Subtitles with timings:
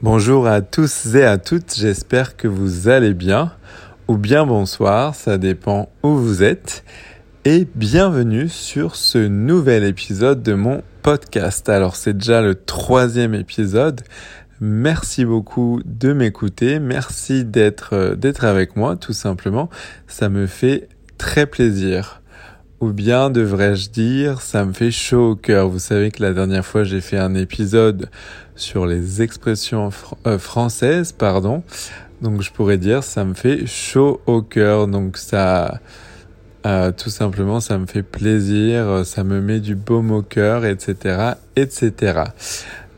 [0.00, 3.50] Bonjour à tous et à toutes, j'espère que vous allez bien,
[4.06, 6.84] ou bien bonsoir, ça dépend où vous êtes,
[7.44, 11.68] et bienvenue sur ce nouvel épisode de mon podcast.
[11.68, 14.02] Alors c'est déjà le troisième épisode,
[14.60, 19.68] merci beaucoup de m'écouter, merci d'être euh, d'être avec moi tout simplement,
[20.06, 20.88] ça me fait
[21.18, 22.22] très plaisir.
[22.80, 25.68] Ou bien devrais-je dire, ça me fait chaud au cœur.
[25.68, 28.08] Vous savez que la dernière fois j'ai fait un épisode
[28.54, 29.90] sur les expressions
[30.26, 31.64] euh, françaises, pardon.
[32.22, 34.86] Donc je pourrais dire, ça me fait chaud au cœur.
[34.86, 35.80] Donc ça,
[36.66, 41.32] euh, tout simplement, ça me fait plaisir, ça me met du baume au cœur, etc.,
[41.56, 42.22] etc.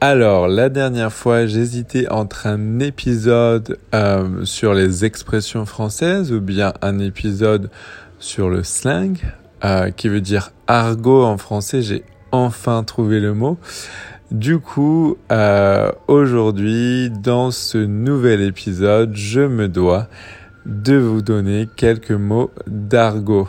[0.00, 6.74] Alors, la dernière fois, j'hésitais entre un épisode euh, sur les expressions françaises ou bien
[6.82, 7.70] un épisode
[8.18, 9.16] sur le slang.
[9.64, 11.82] Euh, qui veut dire argot en français.
[11.82, 13.58] J'ai enfin trouvé le mot.
[14.32, 20.08] Du coup, euh, aujourd'hui, dans ce nouvel épisode, je me dois
[20.66, 23.48] de vous donner quelques mots d'argot.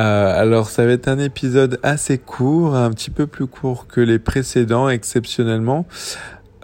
[0.00, 4.00] Euh, alors, ça va être un épisode assez court, un petit peu plus court que
[4.00, 5.86] les précédents, exceptionnellement.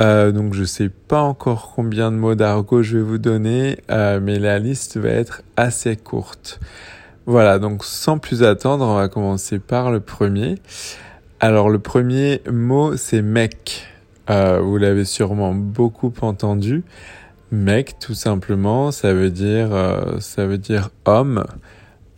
[0.01, 4.21] Euh, donc je sais pas encore combien de mots d'argot je vais vous donner, euh,
[4.23, 6.61] mais la liste va être assez courte.
[7.29, 10.55] Voilà, donc sans plus attendre, on va commencer par le premier.
[11.41, 13.87] Alors le premier mot, c'est mec.
[14.31, 16.85] Euh, vous l'avez sûrement beaucoup entendu.
[17.53, 21.45] Mec, tout simplement, ça veut dire, euh, ça veut dire homme.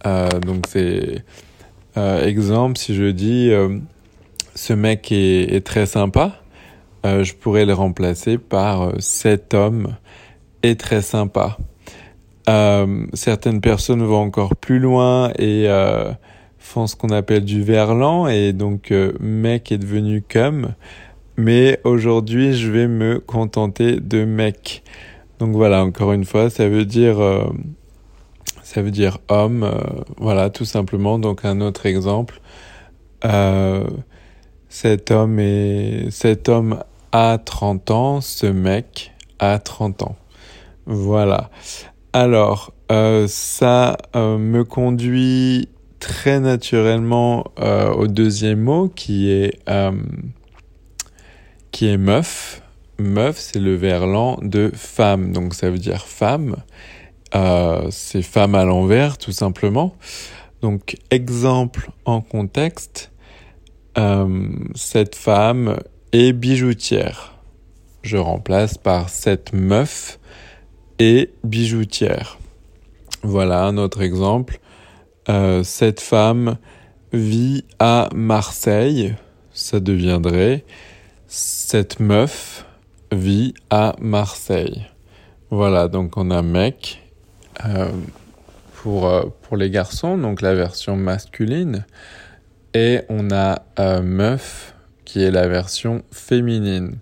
[0.07, 1.25] Euh, donc c'est
[1.97, 3.51] exemple si je dis
[4.55, 6.41] ce mec est, est très sympa,
[7.03, 9.97] je pourrais le remplacer par cet homme
[10.63, 11.59] est très sympa.
[12.51, 16.11] Euh, certaines personnes vont encore plus loin et euh,
[16.59, 20.75] font ce qu'on appelle du verlan et donc euh, mec est devenu comme.
[21.37, 24.83] Mais aujourd'hui, je vais me contenter de mec.
[25.39, 27.19] Donc voilà, encore une fois, ça veut dire
[28.63, 29.71] ça veut dire homme.
[30.19, 31.19] voilà, tout simplement.
[31.19, 32.41] Donc un autre exemple.
[34.69, 36.83] cet homme est cet homme
[37.13, 40.17] a 30 ans, ce mec a 30 ans.
[40.85, 41.51] Voilà.
[42.13, 45.69] Alors, euh, ça euh, me conduit
[46.01, 49.61] très naturellement euh, au deuxième mot qui est
[51.71, 52.63] qui est meuf.
[52.99, 56.57] Meuf, c'est le verlan de femme, donc ça veut dire femme.
[57.91, 59.95] c'est femme à l'envers, tout simplement.
[60.63, 63.13] Donc, exemple en contexte,
[64.75, 65.79] cette femme
[66.13, 67.39] est bijoutière.
[68.03, 70.20] Je remplace par cette meuf
[71.01, 72.39] et bijoutière.
[73.23, 74.61] Voilà un autre exemple.
[75.29, 76.59] Euh, cette femme
[77.13, 79.15] vit à Marseille.
[79.53, 80.65] Ça deviendrait
[81.27, 82.67] cette meuf
[83.11, 84.87] vit à Marseille.
[85.51, 87.03] Voilà, donc on a mec
[87.65, 87.91] euh,
[88.75, 91.87] pour, euh, pour les garçons, donc la version masculine.
[92.75, 93.63] Et on a
[94.01, 94.75] meuf
[95.05, 96.99] qui est la version féminine.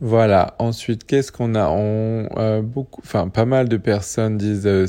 [0.00, 0.54] Voilà.
[0.58, 1.68] Ensuite, qu'est-ce qu'on a?
[1.68, 4.86] On euh, beaucoup, enfin pas mal de personnes disent euh,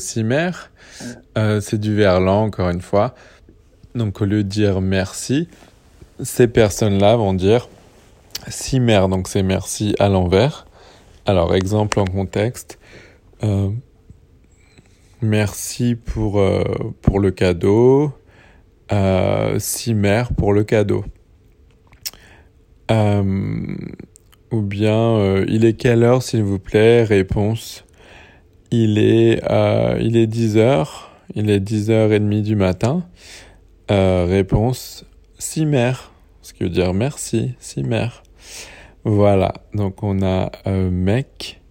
[1.37, 3.15] euh, c'est du verlan encore une fois.
[3.95, 5.47] Donc au lieu de dire merci,
[6.21, 7.69] ces personnes-là vont dire
[8.47, 9.07] cimer.
[9.09, 10.67] Donc c'est merci à l'envers.
[11.25, 12.77] Alors exemple en contexte.
[13.43, 13.69] Euh,
[15.21, 16.39] merci pour
[17.01, 18.13] pour le cadeau.
[19.57, 21.03] cimer pour le cadeau.
[24.51, 27.03] Ou bien, euh, il est quelle heure, s'il vous plaît?
[27.03, 27.85] Réponse.
[28.71, 31.11] Il est, euh, il est 10 heures.
[31.35, 33.05] Il est 10h30 du matin.
[33.91, 35.05] Euh, réponse,
[35.57, 36.11] mère.
[36.41, 38.23] Ce qui veut dire merci, mère.
[39.03, 39.53] Voilà.
[39.75, 41.61] Donc, on a mec,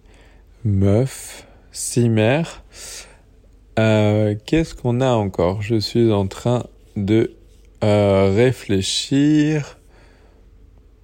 [0.63, 1.45] meuf,
[1.97, 2.63] mère.
[3.75, 5.61] Qu'est-ce qu'on a encore?
[5.61, 6.65] Je suis en train
[6.95, 7.33] de
[7.81, 9.78] réfléchir.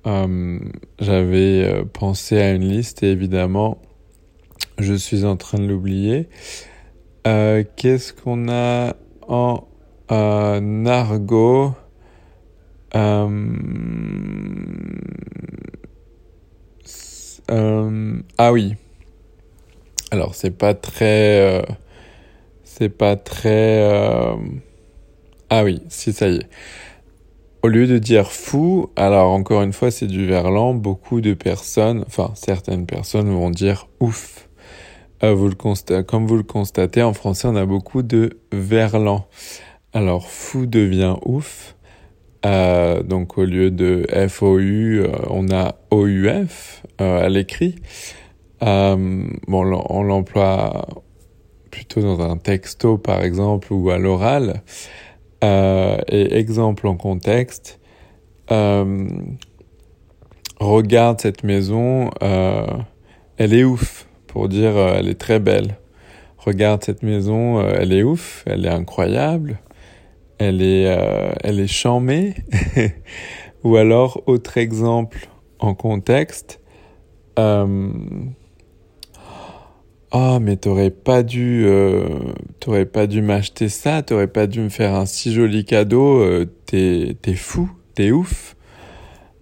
[0.05, 0.59] Euh,
[0.99, 3.81] j'avais euh, pensé à une liste et évidemment,
[4.77, 6.29] je suis en train de l'oublier.
[7.25, 8.95] Euh, Qu'est-ce qu'on a
[9.27, 9.67] en
[10.11, 11.73] euh, argot
[18.37, 18.75] Ah oui.
[20.11, 21.65] Alors c'est pas très,
[22.63, 23.81] c'est pas très.
[25.49, 26.49] Ah oui, si ça y est.
[27.65, 32.03] Au lieu de dire fou, alors encore une fois c'est du verlan, beaucoup de personnes,
[32.05, 34.47] enfin certaines personnes vont dire ouf.
[35.23, 35.49] Euh,
[36.03, 39.25] comme vous le constatez, en français on a beaucoup de verlan.
[39.93, 41.75] Alors fou devient ouf.
[42.43, 47.77] donc au lieu de FOU, on a OUF à l'écrit.
[48.61, 50.85] bon, on l'emploie
[51.71, 54.61] plutôt dans un texto par exemple ou à l'oral.
[56.07, 57.79] Et exemple en contexte,
[60.59, 65.77] regarde cette maison, elle est ouf pour dire elle est très belle
[66.45, 69.59] regarde cette maison, euh, elle est ouf, elle est incroyable,
[70.37, 72.35] elle est, euh, elle est chamée.
[73.63, 75.27] Ou alors, autre exemple
[75.59, 76.61] en contexte,
[77.39, 77.89] euh,
[80.15, 81.67] oh mais t'aurais pas dû,
[82.59, 86.25] t'aurais pas dû m'acheter ça, t'aurais pas dû me faire un si joli cadeau,
[86.65, 88.55] t'es, t'es fou, t'es ouf.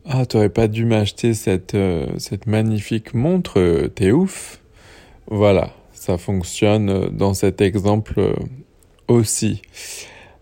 [0.06, 1.78] Ah, t'aurais pas dû m'acheter cette,
[2.18, 4.60] cette magnifique montre, t'es ouf.
[5.28, 5.74] Voilà
[6.04, 8.36] ça fonctionne dans cet exemple
[9.08, 9.62] aussi.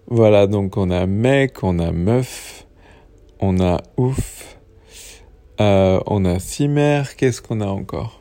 [0.07, 2.66] Voilà, donc on a mec, on a meuf,
[3.39, 4.57] on a ouf,
[5.60, 8.20] euh, on a cimer, qu'est-ce qu'on a encore?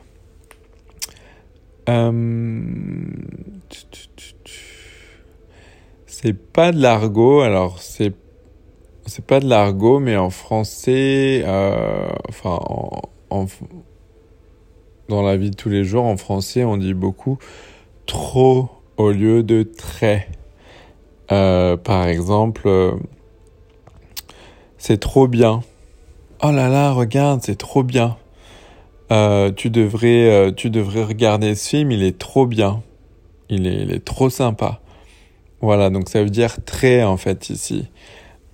[6.05, 8.13] C'est pas de l'argot, alors c'est
[9.07, 13.45] c'est pas de l'argot, mais en français, euh, enfin en, en
[15.09, 17.37] dans la vie de tous les jours, en français, on dit beaucoup
[18.05, 20.29] trop au lieu de très.
[21.31, 22.91] Euh, par exemple, euh,
[24.77, 25.61] c'est trop bien.
[26.43, 28.17] Oh là là, regarde, c'est trop bien.
[29.11, 32.81] Euh, tu devrais, tu devrais regarder ce film, il est trop bien.
[33.49, 34.81] Il est, il est trop sympa.
[35.61, 37.87] Voilà, donc ça veut dire très en fait ici.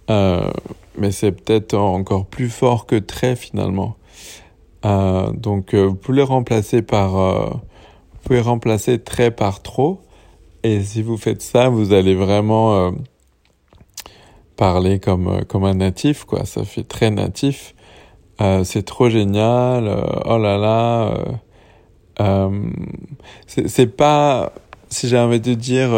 [0.09, 3.97] mais c'est peut-être encore plus fort que très finalement.
[4.85, 7.49] Euh, donc euh, vous pouvez remplacer par euh,
[8.23, 10.01] pouvez remplacer très par trop
[10.63, 12.91] et si vous faites ça vous allez vraiment
[14.55, 17.73] parler comme comme un natif quoi ça fait très natif
[18.63, 19.89] c'est trop génial
[20.25, 21.13] oh là là
[23.47, 24.53] c'est pas
[24.89, 25.89] si j'ai envie de dire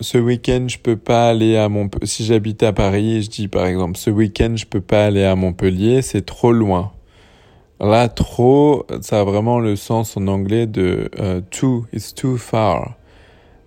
[0.00, 2.06] ce week-end, je peux pas aller à Montpellier.
[2.06, 5.34] Si j'habite à Paris, je dis par exemple, ce week-end, je peux pas aller à
[5.34, 6.92] Montpellier, c'est trop loin.
[7.80, 11.10] Là, trop, ça a vraiment le sens en anglais de
[11.50, 12.94] too, it's too far.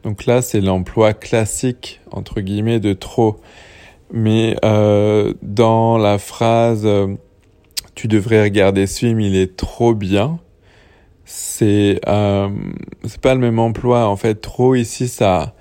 [0.03, 3.41] Donc là, c'est l'emploi classique, entre guillemets, de trop.
[4.11, 7.15] Mais euh, dans la phrase euh,
[7.95, 10.39] tu devrais regarder ce film, il est trop bien,
[11.25, 12.49] c'est euh,
[13.05, 14.07] c'est pas le même emploi.
[14.07, 15.53] En fait, trop ici, ça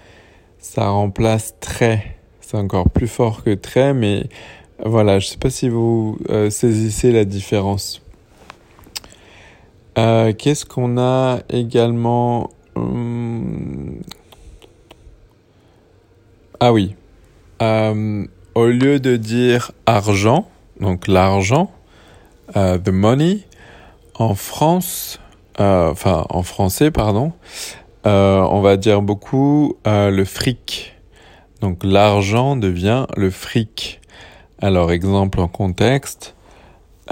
[0.59, 2.17] ça remplace très.
[2.41, 4.27] C'est encore plus fort que très, mais
[4.85, 8.03] voilà, je sais pas si vous euh, saisissez la différence.
[10.39, 14.01] Qu'est-ce qu'on a également hum,
[16.59, 16.95] Ah oui.
[18.55, 20.49] Au lieu de dire argent,
[20.81, 21.71] donc l'argent,
[22.55, 23.41] the money,
[24.15, 25.21] en France,
[25.59, 27.33] enfin en français, pardon,
[28.07, 30.95] euh, on va dire beaucoup euh, le fric.
[31.61, 34.01] Donc l'argent devient le fric.
[34.63, 36.35] Alors exemple en contexte,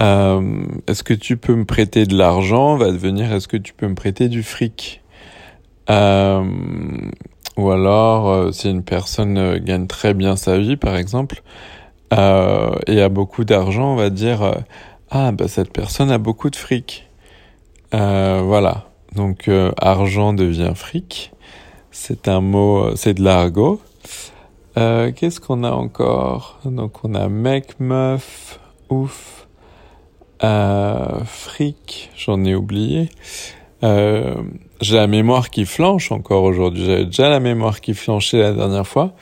[0.01, 2.75] euh, est-ce que tu peux me prêter de l'argent?
[2.75, 5.01] Va devenir est-ce que tu peux me prêter du fric?
[7.59, 11.41] Ou alors si une personne gagne très bien sa vie par exemple
[12.11, 14.63] et a beaucoup d'argent, on va dire
[15.11, 17.07] ah bah cette personne a beaucoup de fric.
[17.91, 18.89] voilà.
[19.15, 21.31] Donc euh, argent devient fric.
[21.91, 23.81] C'est un mot, euh, c'est de l'argot.
[24.77, 26.59] Euh, Qu'est-ce qu'on a encore?
[26.65, 29.47] Donc on a mec, meuf, ouf,
[30.43, 33.09] euh, fric, j'en ai oublié.
[33.83, 34.35] Euh,
[34.81, 36.85] j'ai la mémoire qui flanche encore aujourd'hui.
[36.85, 39.13] J'avais déjà la mémoire qui flanchait la dernière fois.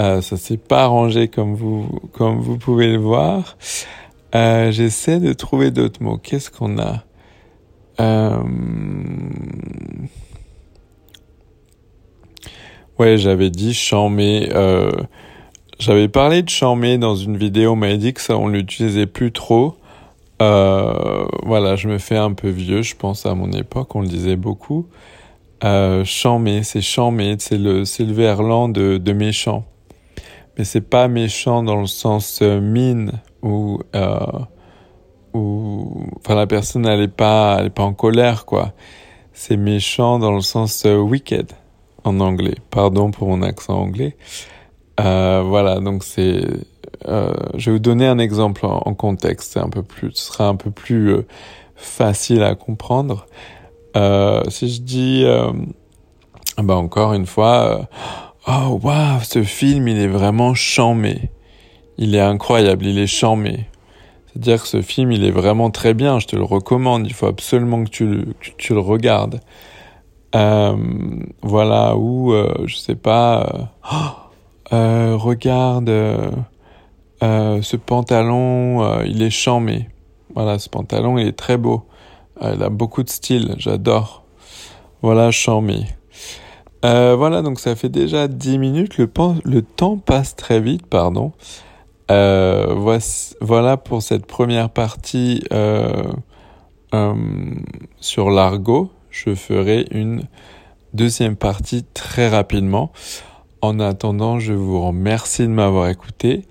[0.00, 3.56] Euh, ça s'est pas arrangé comme vous comme vous pouvez le voir.
[4.32, 6.18] J'essaie de trouver d'autres mots.
[6.18, 7.04] Qu'est-ce qu'on a?
[8.00, 8.42] Euh...
[12.98, 14.48] Ouais, j'avais dit chamé.
[14.52, 14.90] Euh...
[15.78, 19.32] J'avais parlé de chamé dans une vidéo, on m'a dit que ça on l'utilisait plus
[19.32, 19.76] trop.
[20.44, 21.26] Euh...
[21.44, 24.36] Voilà, je me fais un peu vieux, je pense à mon époque, on le disait
[24.36, 24.86] beaucoup.
[25.62, 29.64] Euh, chamé, c'est chamé, c'est le, c'est le verlan de, méchant.
[30.58, 34.18] Mais c'est pas méchant dans le sens euh, mine ou euh,
[35.32, 38.72] ou enfin la personne elle est pas elle est pas en colère quoi
[39.32, 41.50] c'est méchant dans le sens wicked
[42.04, 44.16] en anglais pardon pour mon accent anglais
[44.96, 46.40] voilà donc c'est
[47.06, 50.56] euh, je vais vous donner un exemple en, contexte un peu plus ce sera un
[50.56, 51.26] peu plus euh,
[51.76, 53.26] facile à comprendre
[53.96, 55.24] euh, si je dis
[56.58, 57.88] bah encore une fois
[58.46, 61.30] oh waouh ce film il est vraiment chamé
[61.96, 63.66] il est incroyable, il est charmé.
[64.26, 67.26] C'est-à-dire que ce film, il est vraiment très bien, je te le recommande, il faut
[67.26, 69.40] absolument que tu le, que tu le regardes.
[70.32, 72.34] Voilà, ou,
[72.64, 73.70] je sais pas,
[74.72, 75.88] euh regarde
[77.20, 79.88] ce pantalon, il est charmé.
[80.34, 81.84] Voilà, ce pantalon, il est très beau.
[82.42, 84.24] il a beaucoup de style, j'adore.
[85.02, 85.86] Voilà, charmé.
[86.82, 89.10] voilà, donc ça fait déjà 10 minutes, le,
[89.44, 91.32] le temps passe très vite, pardon.
[92.10, 96.02] Euh, voici, voilà pour cette première partie euh,
[96.94, 97.14] euh,
[98.00, 98.90] sur l'argot.
[99.10, 100.24] Je ferai une
[100.92, 102.92] deuxième partie très rapidement.
[103.62, 106.44] En attendant, je vous remercie de m'avoir écouté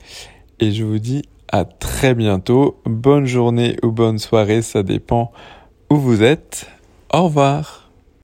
[0.63, 2.79] et je vous dis à très bientôt.
[2.85, 5.31] Bonne journée ou bonne soirée, ça dépend
[5.89, 6.67] où vous êtes.
[7.11, 7.82] Au revoir.